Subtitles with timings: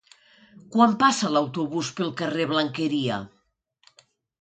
[0.75, 3.25] Quan passa l'autobús pel carrer Blanqueria?